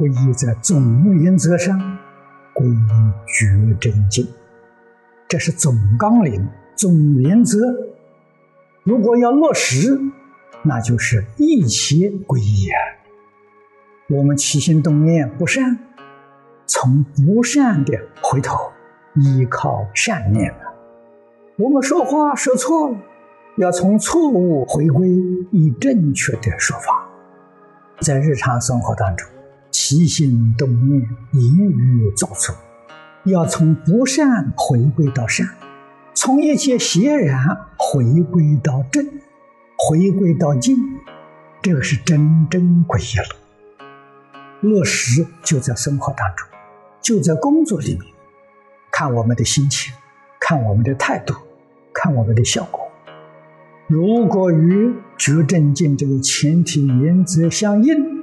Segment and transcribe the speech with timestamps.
[0.00, 1.78] 皈依在总原则上，
[2.54, 4.26] 皈依觉真经，
[5.28, 7.58] 这是总纲领、总原则。
[8.82, 10.00] 如果要落实，
[10.62, 12.80] 那就是一切皈依啊。
[14.08, 15.76] 我们起心动念不善，
[16.64, 18.72] 从不善的回头，
[19.16, 20.72] 依靠善念了。
[21.58, 22.96] 我们说话说错了，
[23.58, 25.10] 要从错误回归，
[25.50, 27.06] 以正确的说法。
[28.00, 29.28] 在日常生活当中，
[29.70, 31.00] 起心动念、
[31.32, 32.54] 言语造作，
[33.24, 35.48] 要从不善回归到善，
[36.14, 39.06] 从一切邪然回归到正，
[39.76, 40.76] 回归到净，
[41.62, 43.36] 这个是真正皈依了。
[44.60, 46.46] 落实就在生活当中，
[47.00, 48.12] 就在工作里面，
[48.90, 49.94] 看我们的心情，
[50.38, 51.34] 看我们的态度，
[51.94, 52.86] 看我们的效果。
[53.86, 58.19] 如果与觉正境这个前提原则相应，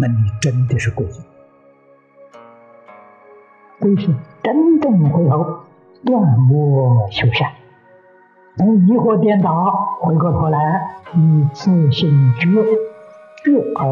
[0.00, 1.20] 那你真的是皈依。
[3.80, 5.44] 皈是真正回头，
[6.04, 7.50] 断恶修善，
[8.56, 12.48] 从疑惑颠倒回过头来，以自性觉，
[13.44, 13.84] 觉而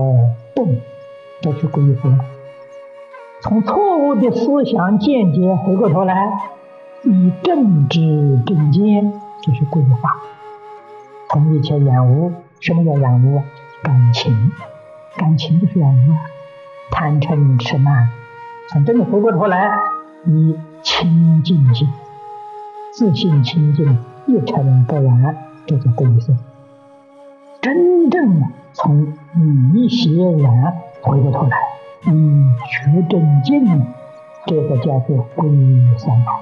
[0.54, 0.76] 动。
[1.40, 2.08] 这是皈依佛。
[3.40, 6.32] 从错误的思想见解回过头来，
[7.02, 8.00] 以正知
[8.46, 10.16] 正见，这是皈依法。
[11.30, 13.42] 从一切染污，什么叫染污？
[13.82, 14.52] 感情，
[15.16, 16.20] 感情就是染污啊！
[16.90, 18.10] 贪嗔痴慢，
[18.70, 19.70] 从这里回过头来，
[20.26, 21.88] 以清净心，
[22.92, 25.36] 自信清净，一尘不染，
[25.66, 26.38] 这叫皈依僧。
[27.60, 29.12] 真正的从
[29.72, 30.10] 迷邪
[30.42, 30.74] 染。
[31.02, 31.56] 回过头来，
[32.02, 33.86] 以觉正净，
[34.44, 36.40] 这个叫做归于三宝。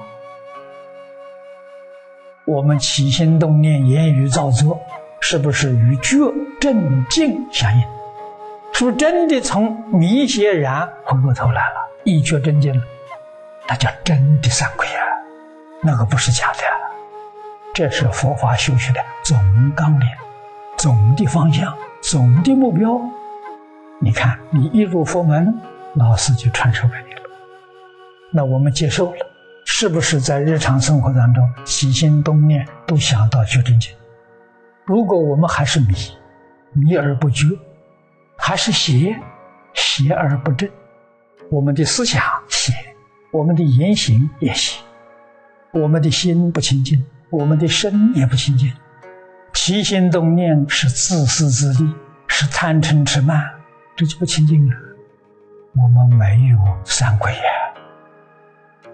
[2.45, 4.79] 我们起心动念、言语造作，
[5.19, 6.17] 是不是与觉
[6.59, 7.94] 正境相应？
[8.77, 12.73] 是不是真的从迷邪然回过头来了，一觉真经？
[13.69, 15.07] 那叫真的三皈啊！
[15.81, 16.59] 那个不是假的，
[17.73, 19.37] 这是佛法修学的总
[19.73, 20.05] 纲领、
[20.75, 22.99] 总的方向、总的目标。
[24.01, 25.57] 你看，你一入佛门，
[25.93, 27.21] 老师就传授给你了。
[28.33, 29.25] 那我们接受了，
[29.65, 33.95] 是不是在日常生活当中起心动念都想到觉真经？
[34.83, 35.93] 如果我们还是迷，
[36.73, 37.45] 迷而不觉，
[38.37, 39.19] 还是邪，
[39.73, 40.69] 邪而不正，
[41.49, 42.73] 我们的思想邪，
[43.31, 44.79] 我们的言行也邪，
[45.71, 48.71] 我们的心不清净，我们的身也不清净，
[49.53, 51.93] 起心动念是自私自利，
[52.27, 53.43] 是贪嗔痴慢。
[53.97, 54.75] 这就不清净了。
[55.73, 58.91] 我们没有三皈呀，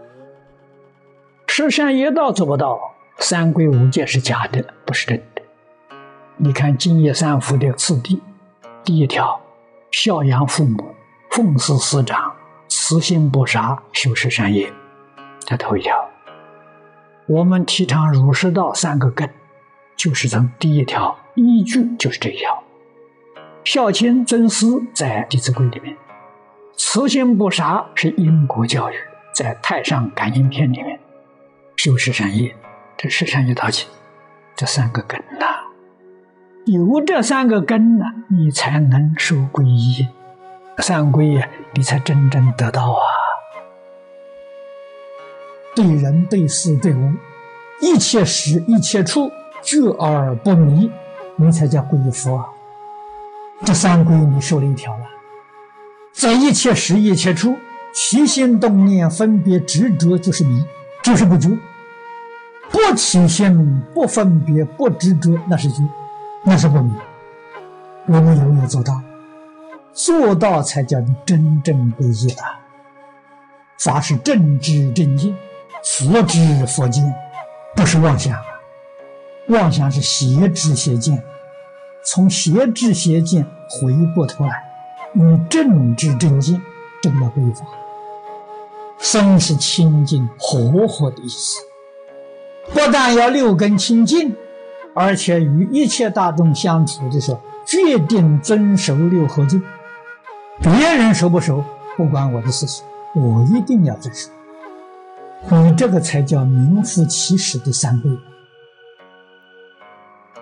[1.48, 2.80] 十善业道做不到，
[3.18, 5.42] 三皈五戒是假的，不是真的。
[6.38, 8.22] 你看《净业三福》的次第，
[8.84, 9.40] 第一条：
[9.92, 10.96] 孝养父母，
[11.30, 12.34] 奉事师长，
[12.68, 14.72] 慈心不杀，修持善业。
[15.42, 16.10] 这头一条，
[17.28, 19.30] 我们提倡儒释道三个根，
[19.96, 22.64] 就是从第一条依据就是这一条。
[23.64, 24.66] 孝亲尊师
[24.96, 25.96] 在《弟子规》里面，
[26.76, 28.96] 慈心不杀是因果教育，
[29.36, 31.00] 在《太上感应篇》里面，
[31.76, 32.56] 修持善业，
[32.98, 33.88] 这十善业道起，
[34.56, 35.51] 这三个根呐，
[36.66, 40.08] 有这三个根呢，你才能受皈依，
[40.78, 43.02] 三皈呀，你才真正得到啊。
[45.76, 47.14] 对人对事对物，
[47.82, 49.32] 一切时一切处
[49.64, 50.92] 觉而不迷，
[51.36, 52.46] 你才叫皈依佛。
[53.66, 55.06] 这三规你受了一条了，
[56.14, 57.56] 在一切时一切处，
[57.92, 60.64] 起心动念分别执着就是迷，
[61.02, 61.58] 就是不觉；
[62.70, 65.82] 不起心不分别不执着，那是觉，
[66.44, 66.96] 那是不明。
[68.08, 69.02] 我们有没有做到？
[69.94, 72.42] 做到才叫真正皈依的。
[73.78, 75.36] 法是正知正见，
[75.84, 77.04] 佛知佛见，
[77.76, 78.40] 不是妄想。
[79.50, 81.22] 妄想是邪知邪见。
[82.04, 84.64] 从邪知邪见回过头来，
[85.14, 86.62] 与正知正见
[87.02, 87.66] 正了规法。
[88.98, 91.60] 生是清净活活的意思，
[92.72, 94.36] 不但要六根清净，
[94.94, 99.62] 而且与一切大众相处的时候，决定遵守六合敬。
[100.60, 101.64] 别人守不守
[101.96, 102.86] 不关我的事情，
[103.16, 104.30] 我一定要遵守。
[105.50, 108.12] 你这个才叫名副其实的三规。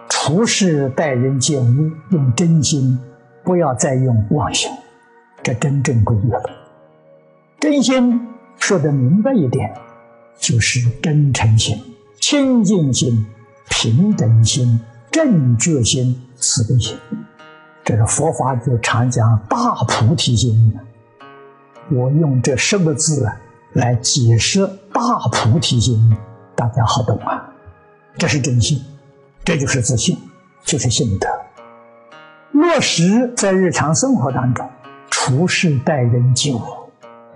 [0.09, 2.99] 处事待人接物，用真心，
[3.43, 4.71] 不要再用妄想，
[5.41, 6.41] 这真正皈依了。
[7.59, 9.73] 真心说的明白一点，
[10.37, 11.77] 就是真诚心、
[12.19, 13.25] 清净心、
[13.81, 14.77] 平等心、
[15.09, 16.99] 正觉心、慈悲心。
[17.81, 20.77] 这个佛法就常讲大菩提心，
[21.89, 23.31] 我用这十个字
[23.71, 26.13] 来解释大菩提心，
[26.57, 27.49] 大家好懂啊。
[28.17, 28.83] 这是真心，
[29.45, 30.17] 这就是自信，
[30.65, 31.29] 就是信德。
[32.51, 34.69] 落实在日常生活当中，
[35.09, 36.61] 处事待人接物，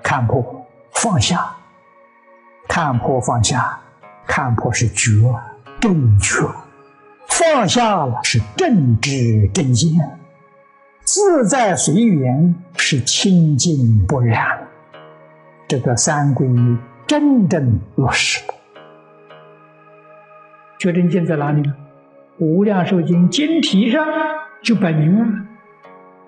[0.03, 1.55] 看破放下，
[2.67, 3.79] 看破放下，
[4.27, 5.21] 看破是觉
[5.83, 6.47] 正确，
[7.27, 9.91] 放下了是正知正见。
[11.01, 14.65] 自在随缘是清净不染，
[15.67, 18.41] 这个三皈依真正落实。
[20.79, 21.75] 觉真见在哪里呢？
[22.45, 24.07] 《无量寿经》经题上
[24.61, 25.25] 就摆明了：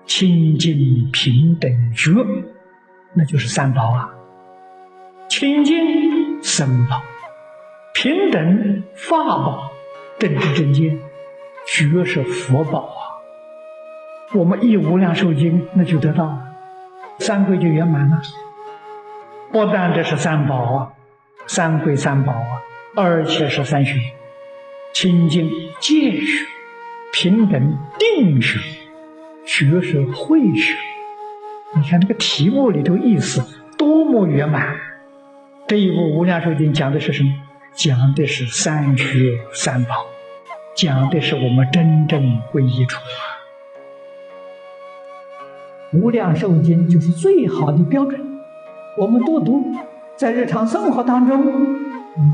[0.04, 2.10] 清净平等觉，
[3.14, 4.10] 那就是三宝啊。
[5.30, 7.00] 清净生宝，
[7.96, 9.72] 平等法宝，
[10.18, 10.98] 正知正见，
[11.66, 13.00] 觉是佛宝啊。
[14.34, 16.38] 我们一无量寿经，那就得到了
[17.20, 18.20] 三归就圆满了。
[19.50, 20.92] 不但这是三宝啊，
[21.46, 22.60] 三归三宝啊，
[22.96, 23.98] 而且是三学：
[24.92, 25.50] 清净
[25.80, 26.46] 戒学、
[27.14, 28.58] 平等定学、
[29.46, 30.76] 学是慧学。
[31.74, 33.42] 你看这个题目里头意思
[33.78, 34.76] 多么圆满！
[35.66, 37.32] 这一部无量寿经讲的是什么？
[37.76, 40.06] 讲的是三学三宝，
[40.74, 42.98] 讲的是我们真正皈依处。
[45.92, 48.18] 无量寿经就是最好的标准，
[48.96, 49.62] 我们多读，
[50.16, 51.76] 在日常生活当中，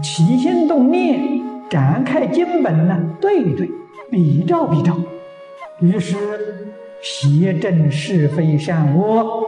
[0.01, 3.69] 起心动念，展开经本呢，对一对，
[4.13, 4.97] 比照比照，
[5.81, 6.17] 于是
[7.03, 9.43] 邪正是非善恶，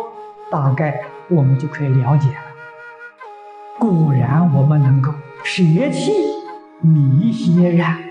[0.51, 2.35] 大概我们就可以了解了。
[3.79, 5.13] 果然，我们能够
[5.45, 5.63] 舍
[5.93, 6.13] 弃
[6.81, 8.03] 迷邪染，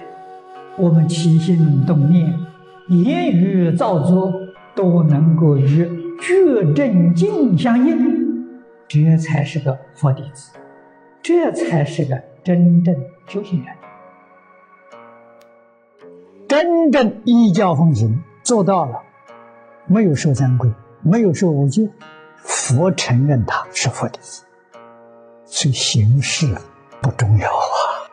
[0.77, 2.33] 我们起心动念，
[2.87, 4.31] 言语造作。
[4.75, 5.87] 都能够与
[6.19, 8.43] 觉正境相应，
[8.87, 10.51] 这才是个佛弟子，
[11.21, 12.95] 这才是个真正
[13.27, 13.75] 修行人。
[16.47, 18.99] 真正依教奉行做到了，
[19.85, 20.67] 没有受三规，
[21.03, 21.87] 没有受五戒，
[22.37, 24.43] 佛承认他是佛弟子。
[25.45, 26.47] 所以形式
[27.03, 28.07] 不重要啊，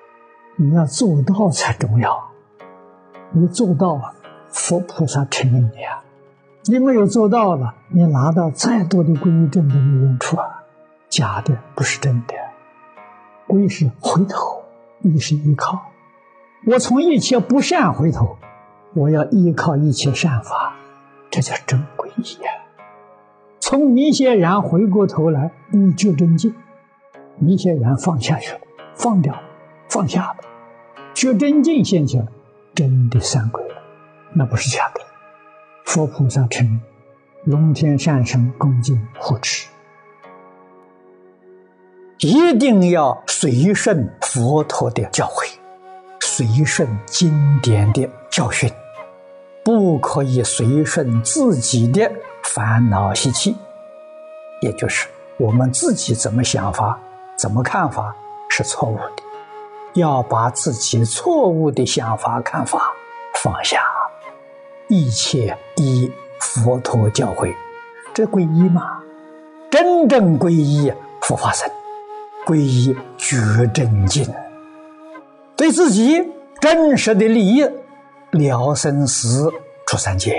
[0.56, 2.30] 你要做到才重要。
[3.30, 4.12] 你做到了，
[4.48, 6.02] 佛菩萨承认你啊。
[6.64, 10.64] 你没有做到了，你拿到再多的皈依证都没用处啊！
[11.08, 12.34] 假的不是真的，
[13.46, 14.64] 皈是回头，
[15.02, 15.80] 依是依靠。
[16.66, 18.36] 我从一切不善回头，
[18.94, 20.74] 我要依靠一切善法，
[21.30, 22.50] 这叫真皈依啊！
[23.60, 26.52] 从迷些然回过头来依觉真境，
[27.38, 28.60] 迷些然放下去了，
[29.00, 29.34] 放掉，
[29.88, 30.36] 放下了，
[31.14, 32.28] 学真境现前，
[32.74, 33.82] 真的三皈了，
[34.34, 35.00] 那不是假的。
[35.86, 36.78] 佛菩萨称，
[37.44, 39.66] 龙天善神恭敬护持，
[42.18, 45.48] 一定要随顺佛陀的教诲，
[46.20, 48.70] 随顺经典的教训，
[49.64, 52.12] 不可以随顺自己的
[52.44, 53.56] 烦恼习气，
[54.60, 57.00] 也就是我们自己怎么想法、
[57.34, 58.14] 怎么看法
[58.50, 59.22] 是错误的，
[59.94, 62.92] 要把自己错误的想法、看法
[63.36, 63.82] 放下。
[64.88, 67.54] 一切依佛陀教诲，
[68.12, 69.00] 这皈依嘛，
[69.70, 71.70] 真正皈依佛法僧，
[72.44, 73.36] 皈依觉
[73.72, 74.28] 真经，
[75.56, 76.20] 对自己
[76.60, 77.62] 真实的利益
[78.32, 79.48] 了生死
[79.86, 80.36] 出三界，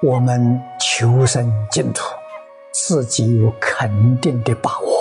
[0.00, 2.04] 我们求生净土，
[2.72, 4.93] 自己有肯定的把握。